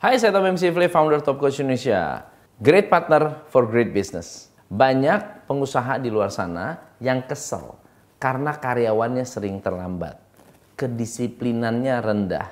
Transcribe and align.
Hai, 0.00 0.16
saya 0.16 0.32
Tom 0.32 0.48
MC 0.48 0.72
Fle, 0.72 0.88
founder 0.88 1.20
Top 1.20 1.36
Coach 1.36 1.60
Indonesia. 1.60 2.24
Great 2.56 2.88
partner 2.88 3.44
for 3.52 3.68
great 3.68 3.92
business. 3.92 4.48
Banyak 4.72 5.44
pengusaha 5.44 6.00
di 6.00 6.08
luar 6.08 6.32
sana 6.32 6.96
yang 7.04 7.20
kesel 7.28 7.76
karena 8.16 8.56
karyawannya 8.56 9.28
sering 9.28 9.60
terlambat. 9.60 10.16
Kedisiplinannya 10.72 12.00
rendah. 12.00 12.48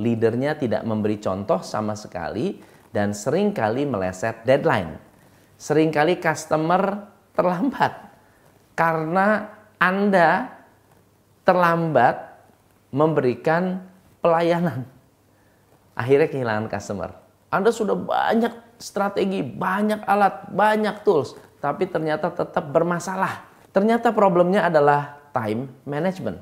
Leadernya 0.00 0.56
tidak 0.56 0.88
memberi 0.88 1.20
contoh 1.20 1.60
sama 1.60 1.92
sekali 1.92 2.64
dan 2.88 3.12
sering 3.12 3.52
kali 3.52 3.84
meleset 3.84 4.48
deadline. 4.48 4.96
Sering 5.60 5.92
kali 5.92 6.16
customer 6.16 7.12
terlambat 7.36 7.92
karena 8.72 9.52
Anda 9.76 10.48
terlambat 11.44 12.40
memberikan 12.88 13.84
pelayanan 14.24 14.95
akhirnya 15.96 16.28
kehilangan 16.28 16.68
customer. 16.68 17.10
Anda 17.48 17.72
sudah 17.72 17.96
banyak 17.96 18.76
strategi, 18.76 19.40
banyak 19.40 20.04
alat, 20.04 20.52
banyak 20.52 21.00
tools, 21.00 21.32
tapi 21.56 21.88
ternyata 21.88 22.28
tetap 22.28 22.68
bermasalah. 22.68 23.48
Ternyata 23.72 24.12
problemnya 24.12 24.68
adalah 24.68 25.16
time 25.32 25.72
management. 25.88 26.36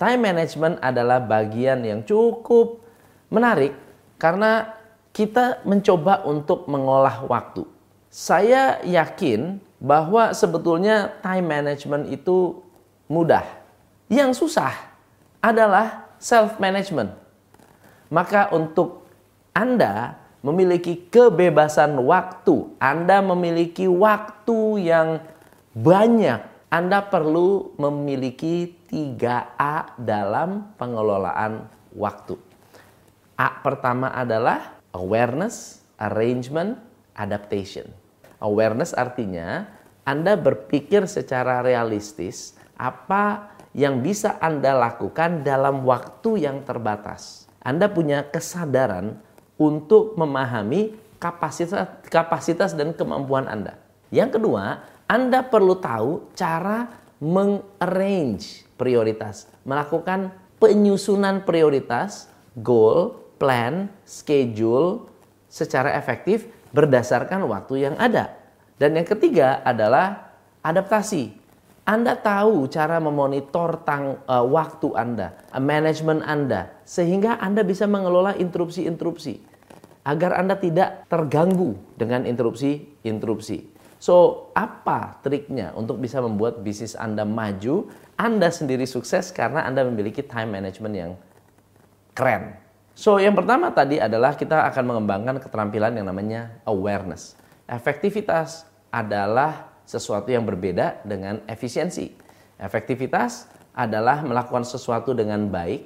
Time 0.00 0.20
management 0.24 0.80
adalah 0.80 1.20
bagian 1.20 1.84
yang 1.84 2.00
cukup 2.08 2.80
menarik 3.28 3.76
karena 4.16 4.72
kita 5.12 5.60
mencoba 5.68 6.24
untuk 6.24 6.64
mengolah 6.72 7.20
waktu 7.28 7.79
saya 8.10 8.82
yakin 8.82 9.62
bahwa 9.78 10.34
sebetulnya 10.34 11.14
time 11.22 11.46
management 11.46 12.10
itu 12.10 12.58
mudah. 13.06 13.46
Yang 14.10 14.42
susah 14.42 14.74
adalah 15.38 16.10
self 16.18 16.58
management. 16.58 17.14
Maka 18.10 18.50
untuk 18.50 19.06
Anda 19.54 20.18
memiliki 20.42 21.06
kebebasan 21.06 21.94
waktu, 22.02 22.74
Anda 22.82 23.22
memiliki 23.22 23.86
waktu 23.86 24.90
yang 24.90 25.22
banyak, 25.70 26.42
Anda 26.66 27.06
perlu 27.06 27.78
memiliki 27.78 28.74
3A 28.90 29.94
dalam 29.94 30.74
pengelolaan 30.74 31.70
waktu. 31.94 32.34
A 33.38 33.62
pertama 33.62 34.10
adalah 34.10 34.82
awareness, 34.90 35.86
arrangement, 35.96 36.89
adaptation. 37.20 37.92
Awareness 38.40 38.96
artinya 38.96 39.68
Anda 40.08 40.40
berpikir 40.40 41.04
secara 41.04 41.60
realistis 41.60 42.56
apa 42.80 43.52
yang 43.76 44.00
bisa 44.00 44.40
Anda 44.40 44.72
lakukan 44.72 45.44
dalam 45.44 45.84
waktu 45.84 46.48
yang 46.48 46.64
terbatas. 46.64 47.44
Anda 47.60 47.92
punya 47.92 48.24
kesadaran 48.24 49.20
untuk 49.60 50.16
memahami 50.16 50.96
kapasitas 51.20 52.00
kapasitas 52.08 52.72
dan 52.72 52.96
kemampuan 52.96 53.44
Anda. 53.44 53.76
Yang 54.08 54.40
kedua, 54.40 54.80
Anda 55.04 55.44
perlu 55.44 55.76
tahu 55.76 56.32
cara 56.32 56.88
mengarrange 57.20 58.64
prioritas, 58.80 59.44
melakukan 59.68 60.32
penyusunan 60.56 61.44
prioritas, 61.44 62.32
goal, 62.64 63.20
plan, 63.36 63.92
schedule 64.08 65.04
secara 65.52 65.92
efektif 66.00 66.48
berdasarkan 66.70 67.46
waktu 67.46 67.90
yang 67.90 67.96
ada. 67.98 68.36
Dan 68.80 68.96
yang 68.96 69.06
ketiga 69.06 69.60
adalah 69.62 70.32
adaptasi. 70.64 71.36
Anda 71.84 72.14
tahu 72.14 72.70
cara 72.70 73.02
memonitor 73.02 73.82
tang, 73.82 74.22
uh, 74.24 74.46
waktu 74.46 74.94
Anda, 74.94 75.34
uh, 75.50 75.58
manajemen 75.58 76.22
Anda, 76.22 76.70
sehingga 76.86 77.40
Anda 77.42 77.66
bisa 77.66 77.90
mengelola 77.90 78.38
interupsi-interupsi 78.38 79.42
agar 80.06 80.38
Anda 80.38 80.56
tidak 80.56 81.10
terganggu 81.10 81.76
dengan 81.98 82.24
interupsi-interupsi. 82.24 83.80
So, 84.00 84.48
apa 84.56 85.20
triknya 85.20 85.76
untuk 85.76 86.00
bisa 86.00 86.24
membuat 86.24 86.64
bisnis 86.64 86.96
Anda 86.96 87.28
maju? 87.28 87.92
Anda 88.16 88.48
sendiri 88.48 88.88
sukses 88.88 89.28
karena 89.28 89.68
Anda 89.68 89.84
memiliki 89.84 90.24
time 90.24 90.56
management 90.56 90.94
yang 90.96 91.12
keren. 92.16 92.56
So, 93.00 93.16
yang 93.16 93.32
pertama 93.32 93.72
tadi 93.72 93.96
adalah 93.96 94.36
kita 94.36 94.68
akan 94.68 94.92
mengembangkan 94.92 95.40
keterampilan 95.40 95.96
yang 95.96 96.12
namanya 96.12 96.60
awareness. 96.68 97.32
Efektivitas 97.64 98.68
adalah 98.92 99.72
sesuatu 99.88 100.28
yang 100.28 100.44
berbeda 100.44 101.00
dengan 101.08 101.40
efisiensi. 101.48 102.12
Efektivitas 102.60 103.48
adalah 103.72 104.20
melakukan 104.20 104.68
sesuatu 104.68 105.16
dengan 105.16 105.48
baik, 105.48 105.80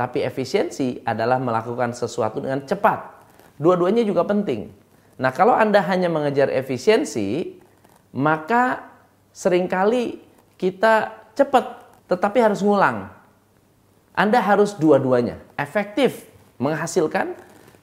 tapi 0.00 0.24
efisiensi 0.24 1.04
adalah 1.04 1.36
melakukan 1.36 1.92
sesuatu 1.92 2.40
dengan 2.40 2.64
cepat. 2.64 3.04
Dua-duanya 3.60 4.00
juga 4.08 4.24
penting. 4.24 4.72
Nah, 5.20 5.36
kalau 5.36 5.52
Anda 5.52 5.84
hanya 5.84 6.08
mengejar 6.08 6.48
efisiensi, 6.48 7.60
maka 8.16 8.96
sering 9.28 9.68
kali 9.68 10.24
kita 10.56 11.20
cepat, 11.36 11.84
tetapi 12.08 12.40
harus 12.40 12.64
ngulang. 12.64 13.12
Anda 14.16 14.40
harus 14.40 14.72
dua-duanya, 14.72 15.36
efektif 15.60 16.32
menghasilkan 16.56 17.36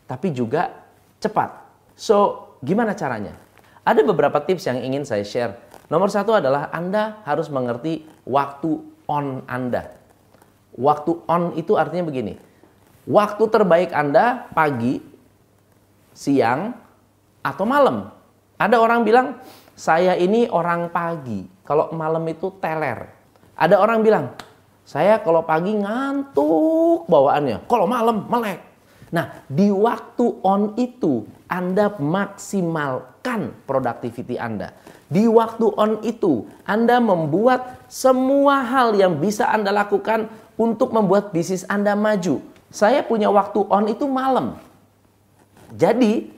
tapi 0.10 0.34
juga 0.36 0.74
cepat. 1.22 1.64
So, 1.96 2.50
gimana 2.60 2.98
caranya? 2.98 3.38
Ada 3.84 4.02
beberapa 4.04 4.40
tips 4.40 4.68
yang 4.68 4.80
ingin 4.80 5.04
saya 5.04 5.24
share. 5.28 5.54
Nomor 5.92 6.08
satu 6.08 6.34
adalah 6.36 6.72
Anda 6.72 7.22
harus 7.28 7.52
mengerti 7.52 8.08
waktu 8.24 8.80
on 9.06 9.44
Anda. 9.46 9.92
Waktu 10.74 11.12
on 11.28 11.54
itu 11.60 11.76
artinya 11.76 12.08
begini. 12.08 12.40
Waktu 13.04 13.44
terbaik 13.52 13.92
Anda 13.92 14.48
pagi, 14.56 15.04
siang, 16.16 16.72
atau 17.44 17.66
malam. 17.68 18.10
Ada 18.56 18.80
orang 18.80 19.04
bilang, 19.04 19.44
saya 19.76 20.16
ini 20.16 20.48
orang 20.48 20.88
pagi. 20.90 21.44
Kalau 21.68 21.92
malam 21.92 22.24
itu 22.32 22.48
teler. 22.64 23.12
Ada 23.60 23.76
orang 23.78 24.00
bilang, 24.02 24.32
saya 24.84 25.20
kalau 25.24 25.48
pagi 25.48 25.72
ngantuk 25.80 27.08
bawaannya, 27.08 27.64
kalau 27.72 27.88
malam 27.88 28.28
melek. 28.28 28.60
Nah, 29.14 29.46
di 29.46 29.70
waktu 29.70 30.42
on 30.42 30.74
itu 30.76 31.24
Anda 31.46 31.94
maksimalkan 31.96 33.64
productivity 33.64 34.36
Anda. 34.42 34.74
Di 35.06 35.30
waktu 35.30 35.70
on 35.78 36.02
itu 36.02 36.50
Anda 36.66 36.98
membuat 36.98 37.86
semua 37.86 38.66
hal 38.66 38.98
yang 38.98 39.22
bisa 39.22 39.48
Anda 39.54 39.70
lakukan 39.70 40.28
untuk 40.58 40.92
membuat 40.92 41.30
bisnis 41.30 41.62
Anda 41.70 41.94
maju. 41.94 42.42
Saya 42.74 43.06
punya 43.06 43.30
waktu 43.30 43.62
on 43.70 43.86
itu 43.86 44.10
malam. 44.10 44.58
Jadi, 45.78 46.34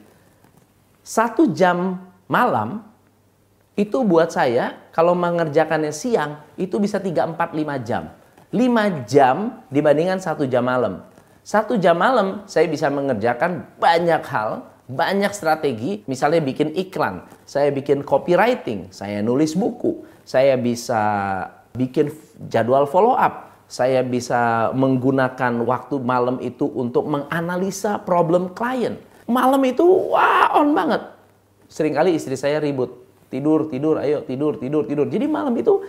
satu 0.99 1.47
jam 1.55 1.95
malam 2.27 2.83
itu 3.79 4.03
buat 4.03 4.35
saya 4.35 4.75
kalau 4.91 5.15
mengerjakannya 5.15 5.95
siang 5.95 6.43
itu 6.59 6.75
bisa 6.75 6.99
3, 6.99 7.35
4, 7.35 7.55
5 7.55 7.87
jam. 7.87 8.11
5 8.53 9.09
jam 9.09 9.65
dibandingkan 9.73 10.21
satu 10.21 10.45
jam 10.45 10.65
malam. 10.65 11.01
Satu 11.45 11.77
jam 11.77 11.97
malam 11.97 12.41
saya 12.49 12.65
bisa 12.65 12.89
mengerjakan 12.89 13.65
banyak 13.77 14.21
hal, 14.25 14.65
banyak 14.89 15.29
strategi, 15.33 16.05
misalnya 16.05 16.41
bikin 16.41 16.73
iklan, 16.73 17.25
saya 17.45 17.73
bikin 17.73 18.05
copywriting, 18.05 18.89
saya 18.93 19.21
nulis 19.21 19.57
buku, 19.57 20.05
saya 20.25 20.57
bisa 20.57 21.01
bikin 21.73 22.09
jadwal 22.49 22.89
follow 22.89 23.13
up, 23.13 23.49
saya 23.65 24.05
bisa 24.05 24.69
menggunakan 24.73 25.65
waktu 25.65 26.01
malam 26.01 26.37
itu 26.41 26.69
untuk 26.69 27.09
menganalisa 27.09 28.01
problem 28.01 28.53
klien. 28.53 28.97
Malam 29.25 29.61
itu 29.65 29.85
wah 30.13 30.53
on 30.53 30.77
banget. 30.77 31.01
Seringkali 31.65 32.13
istri 32.13 32.37
saya 32.37 32.61
ribut, 32.61 32.93
tidur, 33.33 33.65
tidur, 33.73 33.97
ayo 33.97 34.21
tidur, 34.21 34.61
tidur, 34.61 34.85
tidur. 34.85 35.09
Jadi 35.09 35.25
malam 35.25 35.53
itu 35.57 35.81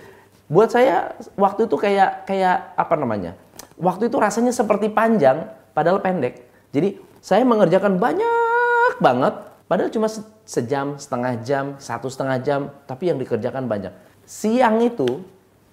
buat 0.46 0.70
saya 0.70 1.18
waktu 1.34 1.66
itu 1.66 1.76
kayak 1.78 2.26
kayak 2.26 2.74
apa 2.78 2.94
namanya? 2.94 3.34
Waktu 3.76 4.08
itu 4.08 4.16
rasanya 4.16 4.54
seperti 4.54 4.88
panjang 4.88 5.50
padahal 5.74 6.00
pendek. 6.00 6.46
Jadi 6.70 7.02
saya 7.18 7.42
mengerjakan 7.42 7.98
banyak 7.98 9.02
banget 9.02 9.34
padahal 9.66 9.90
cuma 9.90 10.08
sejam, 10.46 10.94
setengah 10.96 11.32
jam, 11.42 11.64
satu 11.82 12.06
setengah 12.06 12.38
jam, 12.40 12.60
tapi 12.86 13.10
yang 13.10 13.18
dikerjakan 13.18 13.66
banyak. 13.66 13.92
Siang 14.26 14.82
itu 14.82 15.22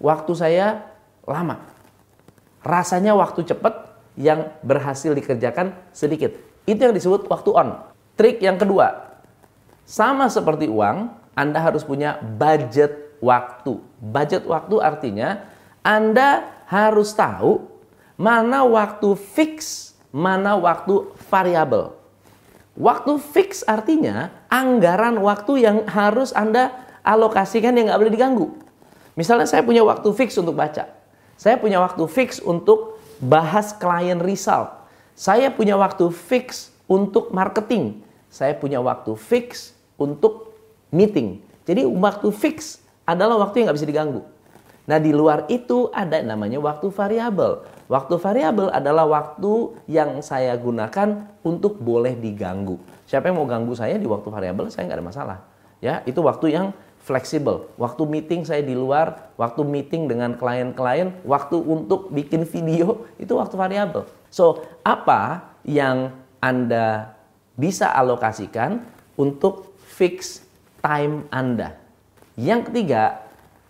waktu 0.02 0.32
saya 0.34 0.66
lama. 1.24 1.62
Rasanya 2.64 3.14
waktu 3.14 3.46
cepat 3.46 3.94
yang 4.18 4.50
berhasil 4.66 5.14
dikerjakan 5.14 5.74
sedikit. 5.94 6.34
Itu 6.64 6.80
yang 6.90 6.96
disebut 6.96 7.28
waktu 7.28 7.50
on. 7.54 7.70
Trik 8.14 8.40
yang 8.40 8.62
kedua, 8.62 9.18
sama 9.84 10.30
seperti 10.30 10.70
uang, 10.70 11.12
Anda 11.34 11.60
harus 11.60 11.84
punya 11.84 12.22
budget 12.22 13.03
waktu. 13.24 13.80
Budget 14.04 14.44
waktu 14.44 14.84
artinya 14.84 15.48
Anda 15.80 16.44
harus 16.68 17.16
tahu 17.16 17.64
mana 18.20 18.68
waktu 18.68 19.16
fix, 19.16 19.92
mana 20.12 20.60
waktu 20.60 21.08
variabel. 21.32 21.96
Waktu 22.76 23.22
fix 23.22 23.64
artinya 23.64 24.34
anggaran 24.52 25.16
waktu 25.24 25.64
yang 25.64 25.78
harus 25.88 26.36
Anda 26.36 26.74
alokasikan 27.06 27.72
yang 27.80 27.88
nggak 27.88 28.00
boleh 28.04 28.14
diganggu. 28.14 28.48
Misalnya 29.14 29.46
saya 29.46 29.62
punya 29.62 29.86
waktu 29.86 30.10
fix 30.12 30.36
untuk 30.36 30.58
baca. 30.58 30.90
Saya 31.38 31.56
punya 31.62 31.78
waktu 31.80 32.04
fix 32.10 32.42
untuk 32.42 32.98
bahas 33.22 33.72
klien 33.78 34.18
result. 34.18 34.74
Saya 35.14 35.54
punya 35.54 35.78
waktu 35.78 36.10
fix 36.10 36.74
untuk 36.90 37.30
marketing. 37.30 38.02
Saya 38.34 38.58
punya 38.58 38.82
waktu 38.82 39.14
fix 39.14 39.78
untuk 40.02 40.58
meeting. 40.90 41.46
Jadi 41.70 41.86
waktu 41.86 42.34
fix 42.34 42.83
adalah 43.04 43.40
waktu 43.40 43.64
yang 43.64 43.66
nggak 43.72 43.80
bisa 43.80 43.90
diganggu. 43.90 44.22
Nah 44.84 45.00
di 45.00 45.16
luar 45.16 45.48
itu 45.48 45.88
ada 45.96 46.20
namanya 46.20 46.60
waktu 46.60 46.92
variabel. 46.92 47.64
Waktu 47.88 48.20
variabel 48.20 48.68
adalah 48.72 49.08
waktu 49.08 49.80
yang 49.88 50.20
saya 50.20 50.56
gunakan 50.60 51.28
untuk 51.44 51.80
boleh 51.80 52.16
diganggu. 52.20 52.80
Siapa 53.08 53.32
yang 53.32 53.40
mau 53.40 53.48
ganggu 53.48 53.76
saya 53.76 53.96
di 53.96 54.08
waktu 54.08 54.28
variabel, 54.28 54.68
saya 54.68 54.88
nggak 54.88 55.00
ada 55.00 55.08
masalah. 55.08 55.38
Ya, 55.84 56.00
itu 56.08 56.20
waktu 56.24 56.56
yang 56.56 56.72
fleksibel. 57.04 57.68
Waktu 57.76 58.08
meeting 58.08 58.48
saya 58.48 58.64
di 58.64 58.72
luar, 58.76 59.36
waktu 59.36 59.68
meeting 59.68 60.08
dengan 60.08 60.40
klien-klien, 60.40 61.12
waktu 61.28 61.60
untuk 61.60 62.08
bikin 62.12 62.48
video, 62.48 63.04
itu 63.20 63.36
waktu 63.36 63.56
variabel. 63.60 64.08
So, 64.32 64.64
apa 64.88 65.52
yang 65.68 66.16
Anda 66.40 67.12
bisa 67.60 67.92
alokasikan 67.92 68.84
untuk 69.20 69.76
fix 69.80 70.44
time 70.80 71.28
Anda? 71.28 71.83
Yang 72.34 72.70
ketiga, 72.70 73.22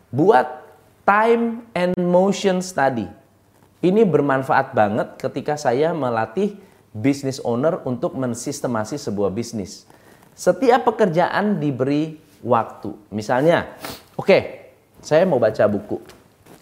buat 0.07 0.63
time 1.03 1.67
and 1.75 1.91
motion 1.99 2.63
study. 2.63 3.07
Ini 3.83 4.07
bermanfaat 4.07 4.71
banget 4.71 5.19
ketika 5.19 5.59
saya 5.59 5.91
melatih 5.91 6.55
business 6.95 7.43
owner 7.43 7.83
untuk 7.83 8.15
mensistemasi 8.15 8.95
sebuah 8.95 9.27
bisnis. 9.35 9.83
Setiap 10.31 10.87
pekerjaan 10.87 11.59
diberi 11.59 12.15
waktu. 12.39 12.95
Misalnya, 13.11 13.75
oke, 14.15 14.23
okay, 14.23 14.41
saya 15.03 15.27
mau 15.27 15.43
baca 15.43 15.67
buku. 15.67 15.99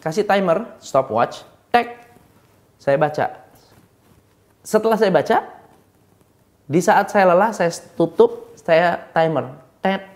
Kasih 0.02 0.26
timer, 0.26 0.66
stopwatch, 0.82 1.46
tek, 1.70 2.10
saya 2.82 2.98
baca. 2.98 3.26
Setelah 4.66 4.98
saya 4.98 5.14
baca, 5.14 5.38
di 6.66 6.82
saat 6.82 7.14
saya 7.14 7.30
lelah, 7.30 7.54
saya 7.54 7.70
tutup, 7.94 8.58
saya 8.58 8.98
timer, 9.14 9.54
tet. 9.86 10.10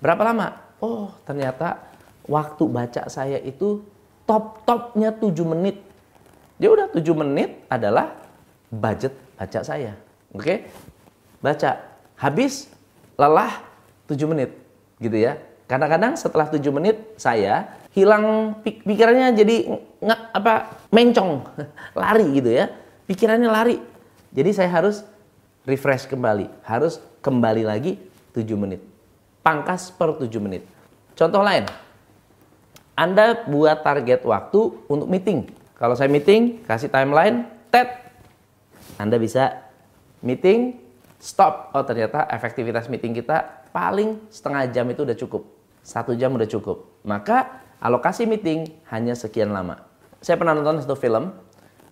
Berapa 0.00 0.24
lama? 0.24 0.65
Oh, 0.80 1.12
ternyata 1.24 1.80
waktu 2.28 2.64
baca 2.68 3.02
saya 3.08 3.40
itu 3.40 3.82
top-topnya 4.28 5.14
7 5.14 5.32
menit 5.46 5.86
dia 6.56 6.72
udah 6.72 6.88
7 6.88 7.04
menit 7.12 7.68
adalah 7.68 8.16
budget 8.72 9.12
baca 9.36 9.60
saya. 9.60 9.92
Oke? 10.32 10.68
Baca. 11.44 12.00
Habis 12.16 12.72
lelah 13.20 13.60
7 14.08 14.24
menit 14.24 14.56
gitu 14.96 15.16
ya. 15.20 15.36
Kadang-kadang 15.68 16.16
setelah 16.16 16.48
7 16.48 16.64
menit 16.72 16.96
saya 17.20 17.76
hilang 17.92 18.56
pikirannya 18.64 19.36
jadi 19.36 19.56
nggak 20.00 20.20
apa 20.32 20.54
mencong, 20.88 21.44
lari 22.00 22.26
gitu 22.40 22.50
ya. 22.56 22.72
Pikirannya 23.04 23.50
lari. 23.52 23.76
Jadi 24.32 24.50
saya 24.56 24.72
harus 24.72 25.04
refresh 25.68 26.08
kembali, 26.08 26.48
harus 26.64 27.04
kembali 27.20 27.68
lagi 27.68 28.00
7 28.32 28.48
menit. 28.56 28.80
Pangkas 29.46 29.94
per 29.94 30.18
7 30.18 30.26
menit. 30.42 30.66
Contoh 31.14 31.46
lain. 31.46 31.62
Anda 32.98 33.46
buat 33.46 33.86
target 33.86 34.26
waktu 34.26 34.74
untuk 34.90 35.06
meeting 35.06 35.46
kalau 35.76 35.92
saya 35.92 36.08
meeting, 36.08 36.64
kasih 36.64 36.88
timeline, 36.88 37.44
tet, 37.68 38.08
Anda 38.96 39.20
bisa 39.20 39.68
meeting, 40.24 40.80
stop. 41.20 41.68
Oh 41.76 41.84
ternyata 41.84 42.24
efektivitas 42.32 42.88
meeting 42.88 43.12
kita 43.12 43.68
paling 43.76 44.16
setengah 44.32 44.72
jam 44.72 44.88
itu 44.88 45.04
udah 45.04 45.12
cukup. 45.12 45.44
Satu 45.84 46.16
jam 46.16 46.32
udah 46.32 46.48
cukup. 46.48 46.96
Maka 47.04 47.60
alokasi 47.76 48.24
meeting 48.24 48.72
hanya 48.88 49.12
sekian 49.12 49.52
lama. 49.52 49.84
Saya 50.24 50.40
pernah 50.40 50.56
nonton 50.56 50.80
satu 50.80 50.96
film, 50.96 51.28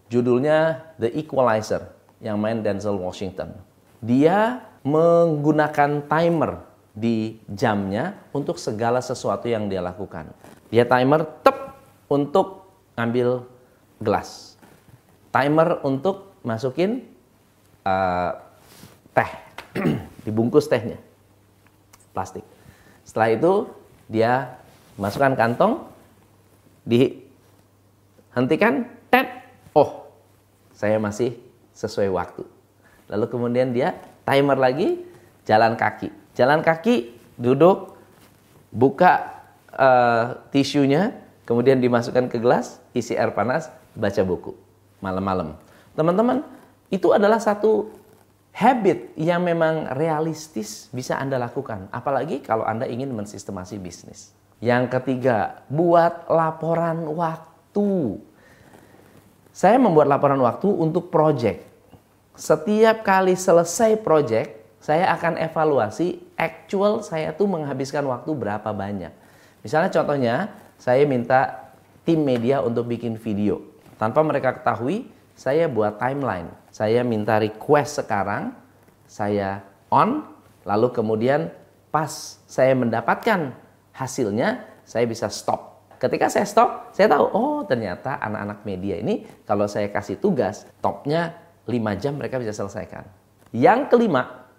judulnya 0.08 0.80
The 0.96 1.12
Equalizer, 1.20 1.92
yang 2.24 2.40
main 2.40 2.64
Denzel 2.64 2.96
Washington. 2.96 3.52
Dia 4.00 4.64
menggunakan 4.80 6.08
timer 6.08 6.64
di 6.94 7.42
jamnya 7.50 8.14
untuk 8.30 8.54
segala 8.54 9.02
sesuatu 9.02 9.50
yang 9.50 9.66
dia 9.66 9.82
lakukan. 9.82 10.30
Dia 10.70 10.86
timer 10.86 11.26
tep 11.42 11.74
untuk 12.06 12.70
ngambil 12.94 13.42
gelas. 13.98 14.54
Timer 15.34 15.82
untuk 15.82 16.38
masukin 16.46 17.02
uh, 17.82 18.38
teh, 19.10 19.30
dibungkus 20.24 20.70
tehnya, 20.70 21.02
plastik. 22.14 22.46
Setelah 23.02 23.34
itu 23.34 23.52
dia 24.06 24.54
masukkan 24.94 25.34
kantong, 25.34 25.90
dihentikan, 26.86 28.86
tet, 29.10 29.50
oh 29.74 30.06
saya 30.70 31.02
masih 31.02 31.34
sesuai 31.74 32.14
waktu. 32.14 32.46
Lalu 33.10 33.26
kemudian 33.26 33.74
dia 33.74 33.98
timer 34.22 34.54
lagi, 34.54 35.02
jalan 35.42 35.74
kaki. 35.74 36.23
Jalan 36.34 36.66
kaki, 36.66 37.14
duduk, 37.38 37.94
buka 38.74 39.42
uh, 39.70 40.42
tisunya, 40.50 41.14
kemudian 41.46 41.78
dimasukkan 41.78 42.26
ke 42.26 42.42
gelas, 42.42 42.82
isi 42.90 43.14
air 43.14 43.30
panas, 43.30 43.70
baca 43.94 44.22
buku 44.26 44.54
malam-malam. 44.98 45.54
Teman-teman, 45.94 46.42
itu 46.90 47.14
adalah 47.14 47.38
satu 47.38 47.92
habit 48.54 49.14
yang 49.18 49.42
memang 49.42 49.94
realistis 49.94 50.90
bisa 50.90 51.18
Anda 51.18 51.38
lakukan. 51.38 51.90
Apalagi 51.90 52.42
kalau 52.42 52.66
Anda 52.66 52.88
ingin 52.88 53.12
mensistemasi 53.12 53.78
bisnis. 53.78 54.34
Yang 54.64 54.96
ketiga, 54.96 55.60
buat 55.68 56.30
laporan 56.30 57.04
waktu. 57.14 58.16
Saya 59.54 59.76
membuat 59.76 60.10
laporan 60.10 60.40
waktu 60.40 60.66
untuk 60.66 61.12
project. 61.12 61.62
Setiap 62.34 63.06
kali 63.06 63.38
selesai 63.38 64.00
project, 64.02 64.64
saya 64.82 65.12
akan 65.14 65.38
evaluasi 65.38 66.23
actual 66.34 67.02
saya 67.02 67.34
tuh 67.34 67.46
menghabiskan 67.50 68.04
waktu 68.06 68.30
berapa 68.34 68.70
banyak. 68.70 69.12
Misalnya 69.64 69.90
contohnya, 69.90 70.34
saya 70.76 71.08
minta 71.08 71.72
tim 72.04 72.20
media 72.20 72.60
untuk 72.60 72.84
bikin 72.90 73.16
video. 73.16 73.64
Tanpa 73.96 74.20
mereka 74.20 74.60
ketahui, 74.60 75.08
saya 75.34 75.66
buat 75.66 75.96
timeline. 75.96 76.50
Saya 76.68 77.00
minta 77.06 77.40
request 77.40 78.04
sekarang, 78.04 78.52
saya 79.08 79.62
on, 79.88 80.26
lalu 80.66 80.90
kemudian 80.90 81.48
pas 81.88 82.42
saya 82.44 82.74
mendapatkan 82.74 83.54
hasilnya, 83.94 84.66
saya 84.82 85.06
bisa 85.06 85.30
stop. 85.30 85.74
Ketika 85.96 86.28
saya 86.28 86.44
stop, 86.44 86.92
saya 86.92 87.08
tahu, 87.08 87.24
oh 87.32 87.60
ternyata 87.64 88.18
anak-anak 88.20 88.66
media 88.66 89.00
ini 89.00 89.24
kalau 89.46 89.64
saya 89.70 89.88
kasih 89.88 90.20
tugas, 90.20 90.68
topnya 90.82 91.38
5 91.64 92.02
jam 92.02 92.18
mereka 92.20 92.36
bisa 92.36 92.52
selesaikan. 92.52 93.06
Yang 93.54 93.88
kelima, 93.88 94.50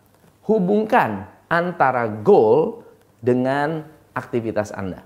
hubungkan 0.48 1.28
antara 1.48 2.08
goal 2.08 2.84
dengan 3.22 3.86
aktivitas 4.16 4.74
Anda. 4.74 5.04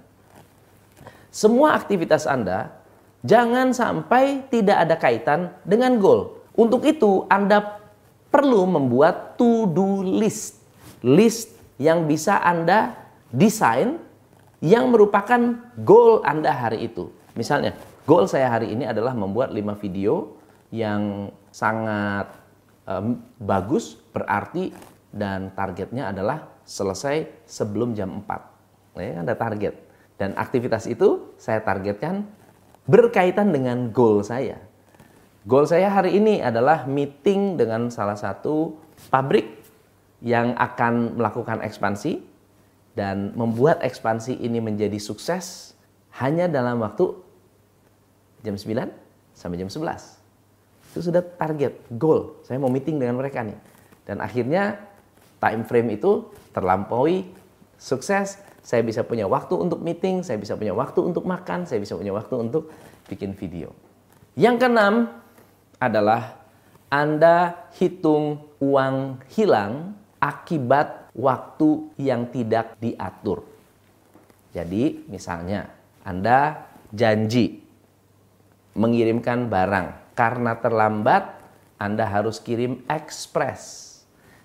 Semua 1.29 1.77
aktivitas 1.77 2.25
Anda 2.25 2.79
Jangan 3.19 3.75
sampai 3.75 4.48
tidak 4.48 4.88
ada 4.88 4.96
kaitan 4.96 5.51
dengan 5.67 6.00
goal. 6.00 6.39
Untuk 6.55 6.88
itu 6.88 7.27
Anda 7.27 7.79
perlu 8.31 8.63
membuat 8.63 9.36
to-do 9.36 10.03
list. 10.08 10.55
List 11.03 11.51
yang 11.75 12.08
bisa 12.08 12.39
Anda 12.39 12.96
desain 13.31 14.00
yang 14.63 14.91
merupakan 14.91 15.60
goal 15.84 16.24
Anda 16.24 16.51
hari 16.51 16.88
itu. 16.88 17.12
Misalnya, 17.36 17.75
goal 18.08 18.27
saya 18.27 18.48
hari 18.48 18.72
ini 18.72 18.88
adalah 18.88 19.12
membuat 19.12 19.51
5 19.51 19.84
video 19.84 20.39
yang 20.72 21.31
sangat 21.51 22.27
um, 22.88 23.19
bagus, 23.39 24.00
berarti 24.15 24.72
dan 25.10 25.54
targetnya 25.58 26.13
adalah 26.13 26.62
selesai 26.66 27.46
sebelum 27.50 27.98
jam 27.98 28.22
4. 28.22 28.98
Nah, 28.98 29.04
ya, 29.04 29.16
ada 29.25 29.34
target. 29.34 29.74
Dan 30.20 30.36
aktivitas 30.36 30.86
itu 30.86 31.34
saya 31.39 31.63
targetkan 31.63 32.28
berkaitan 32.86 33.50
dengan 33.50 33.89
goal 33.89 34.22
saya. 34.22 34.60
Goal 35.48 35.66
saya 35.66 35.88
hari 35.89 36.20
ini 36.20 36.44
adalah 36.44 36.84
meeting 36.86 37.56
dengan 37.56 37.88
salah 37.89 38.20
satu 38.20 38.75
pabrik 39.08 39.63
yang 40.20 40.51
akan 40.60 41.16
melakukan 41.16 41.63
ekspansi 41.63 42.20
dan 42.94 43.32
membuat 43.39 43.80
ekspansi 43.80 44.44
ini 44.44 44.60
menjadi 44.60 45.00
sukses 45.00 45.72
hanya 46.20 46.51
dalam 46.51 46.84
waktu 46.84 47.16
jam 48.44 48.60
9 48.60 48.92
sampai 49.32 49.56
jam 49.56 49.72
11. 49.72 50.20
Itu 50.92 51.00
sudah 51.06 51.24
target, 51.24 51.88
goal. 51.96 52.42
Saya 52.44 52.60
mau 52.60 52.68
meeting 52.68 53.00
dengan 53.00 53.16
mereka 53.16 53.46
nih. 53.46 53.56
Dan 54.04 54.20
akhirnya 54.20 54.88
time 55.39 55.63
frame 55.65 55.96
itu 55.96 56.27
terlampaui 56.53 57.27
sukses 57.79 58.39
saya 58.60 58.84
bisa 58.84 59.01
punya 59.08 59.25
waktu 59.25 59.55
untuk 59.55 59.79
meeting, 59.81 60.22
saya 60.22 60.38
bisa 60.38 60.53
punya 60.53 60.75
waktu 60.75 61.00
untuk 61.01 61.24
makan, 61.25 61.65
saya 61.65 61.79
bisa 61.81 61.96
punya 61.96 62.13
waktu 62.13 62.36
untuk 62.38 62.69
bikin 63.08 63.34
video. 63.34 63.74
Yang 64.38 64.55
keenam 64.62 64.96
adalah 65.81 66.38
Anda 66.91 67.65
hitung 67.79 68.46
uang 68.62 69.25
hilang 69.31 69.96
akibat 70.19 71.10
waktu 71.15 71.89
yang 71.98 72.29
tidak 72.29 72.77
diatur. 72.77 73.41
Jadi, 74.53 75.08
misalnya 75.08 75.72
Anda 76.05 76.67
janji 76.93 77.63
mengirimkan 78.75 79.50
barang, 79.50 80.13
karena 80.13 80.53
terlambat 80.62 81.24
Anda 81.79 82.05
harus 82.05 82.38
kirim 82.43 82.84
ekspres. 82.86 83.88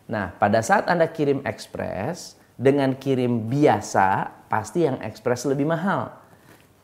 Nah, 0.04 0.36
pada 0.36 0.60
saat 0.60 0.84
Anda 0.88 1.08
kirim 1.08 1.40
ekspres 1.48 2.36
dengan 2.54 2.92
kirim 2.94 3.48
biasa, 3.48 4.28
pasti 4.52 4.84
yang 4.84 5.00
ekspres 5.00 5.48
lebih 5.48 5.64
mahal. 5.64 6.12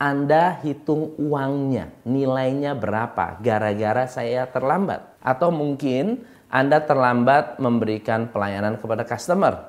Anda 0.00 0.56
hitung 0.64 1.12
uangnya, 1.20 1.92
nilainya 2.08 2.72
berapa 2.72 3.36
gara-gara 3.44 4.08
saya 4.08 4.48
terlambat. 4.48 5.20
Atau 5.20 5.52
mungkin 5.52 6.24
Anda 6.48 6.80
terlambat 6.80 7.60
memberikan 7.60 8.32
pelayanan 8.32 8.80
kepada 8.80 9.04
customer. 9.04 9.68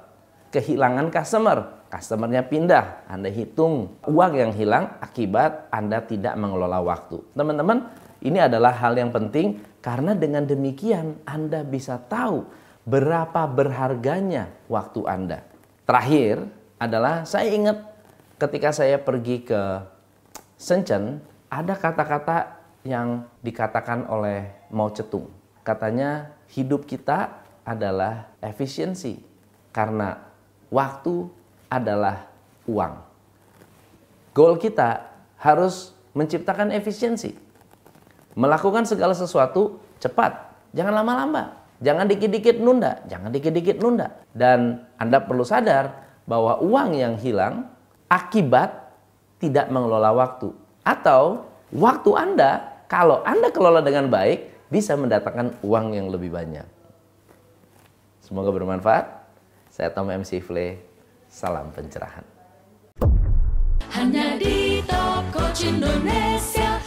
Kehilangan 0.55 1.11
customer, 1.11 1.83
customernya 1.91 2.47
pindah, 2.47 3.11
Anda 3.11 3.27
hitung 3.27 3.99
uang 4.07 4.33
yang 4.39 4.51
hilang 4.55 4.95
akibat 5.03 5.67
Anda 5.67 5.99
tidak 6.07 6.39
mengelola 6.39 6.79
waktu. 6.79 7.19
Teman-teman, 7.35 7.91
ini 8.23 8.39
adalah 8.39 8.71
hal 8.79 8.95
yang 8.95 9.11
penting 9.11 9.59
karena 9.83 10.15
dengan 10.15 10.47
demikian 10.47 11.27
Anda 11.27 11.67
bisa 11.67 11.99
tahu 11.99 12.47
berapa 12.85 13.45
berharganya 13.45 14.49
waktu 14.65 15.01
Anda. 15.05 15.39
Terakhir 15.85 16.49
adalah 16.81 17.27
saya 17.29 17.53
ingat 17.53 17.77
ketika 18.41 18.73
saya 18.73 18.97
pergi 18.97 19.45
ke 19.45 19.61
Shenzhen, 20.57 21.21
ada 21.49 21.73
kata-kata 21.77 22.57
yang 22.81 23.29
dikatakan 23.45 24.09
oleh 24.09 24.49
Mao 24.73 24.89
Zedong. 24.89 25.29
Katanya 25.61 26.33
hidup 26.49 26.89
kita 26.89 27.41
adalah 27.61 28.33
efisiensi 28.41 29.21
karena 29.69 30.17
waktu 30.73 31.29
adalah 31.69 32.25
uang. 32.65 32.93
Goal 34.33 34.57
kita 34.57 35.11
harus 35.37 35.93
menciptakan 36.17 36.73
efisiensi. 36.73 37.37
Melakukan 38.33 38.87
segala 38.87 39.11
sesuatu 39.11 39.77
cepat, 39.99 40.55
jangan 40.71 41.03
lama-lama. 41.03 41.60
Jangan 41.81 42.05
dikit-dikit 42.05 42.61
nunda, 42.61 43.01
jangan 43.09 43.33
dikit-dikit 43.33 43.81
nunda. 43.81 44.21
Dan 44.29 44.85
Anda 45.01 45.17
perlu 45.17 45.41
sadar 45.41 46.13
bahwa 46.29 46.61
uang 46.61 46.93
yang 46.93 47.17
hilang 47.17 47.73
akibat 48.05 48.93
tidak 49.41 49.73
mengelola 49.73 50.13
waktu. 50.13 50.53
Atau 50.85 51.49
waktu 51.73 52.11
Anda, 52.13 52.51
kalau 52.85 53.25
Anda 53.25 53.49
kelola 53.49 53.81
dengan 53.81 54.13
baik, 54.13 54.69
bisa 54.69 54.93
mendatangkan 54.93 55.57
uang 55.65 55.97
yang 55.97 56.13
lebih 56.13 56.29
banyak. 56.29 56.63
Semoga 58.21 58.53
bermanfaat. 58.53 59.05
Saya 59.73 59.89
Tom 59.89 60.07
MC 60.07 60.37
Fle. 60.39 60.77
Salam 61.31 61.71
pencerahan. 61.71 62.27
Hanya 63.91 64.35
di 64.35 64.83
Top 64.83 65.23
Coach 65.31 65.63
Indonesia 65.63 66.80